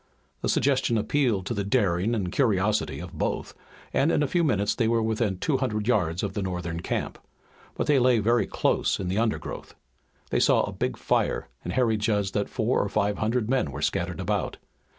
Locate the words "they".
4.73-4.87, 7.85-7.99, 10.31-10.39